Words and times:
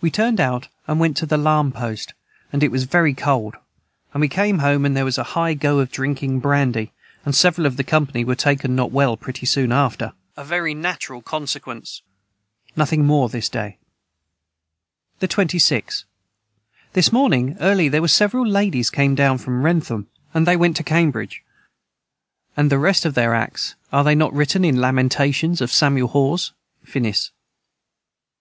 We 0.00 0.12
turned 0.12 0.38
out 0.40 0.68
and 0.86 1.00
went 1.00 1.16
to 1.16 1.26
the 1.26 1.36
Larm 1.36 1.72
post 1.74 2.14
and 2.52 2.62
it 2.62 2.70
was 2.70 2.84
very 2.84 3.14
cold 3.14 3.56
and 4.14 4.20
we 4.20 4.28
came 4.28 4.60
home 4.60 4.84
and 4.86 4.96
there 4.96 5.04
was 5.04 5.18
a 5.18 5.24
high 5.34 5.54
go 5.54 5.80
of 5.80 5.90
Drinking 5.90 6.38
Brandy 6.38 6.92
and 7.24 7.34
several 7.34 7.66
of 7.66 7.76
the 7.76 7.82
company 7.82 8.24
were 8.24 8.36
taken 8.36 8.76
not 8.76 8.92
well 8.92 9.16
prety 9.16 9.44
soon 9.44 9.72
after 9.72 10.12
nothing 10.36 10.78
more 13.04 13.28
this 13.28 13.48
day. 13.48 13.78
[Footnote 15.18 15.36
175: 15.36 15.36
A 15.36 15.36
very 15.36 15.48
natural 15.48 15.48
consequence.] 15.50 16.04
the 16.04 16.04
26. 16.04 16.04
This 16.92 17.10
morning 17.12 17.56
early 17.58 17.88
their 17.88 18.00
was 18.02 18.12
several 18.12 18.46
Laidies 18.46 18.88
came 18.88 19.16
down 19.16 19.36
from 19.36 19.64
wrentham 19.64 20.06
and 20.32 20.46
they 20.46 20.56
went 20.56 20.76
to 20.76 20.84
cambridg 20.84 21.42
and 22.56 22.70
the 22.70 22.78
rest 22.78 23.04
of 23.04 23.14
their 23.14 23.34
acts 23.34 23.74
are 23.92 24.04
they 24.04 24.14
not 24.14 24.32
writen 24.32 24.64
in 24.64 24.76
the 24.76 24.80
Lamentations 24.82 25.60
of 25.60 25.72
Samuel 25.72 26.06
Haws, 26.06 26.52
finis. 26.84 27.32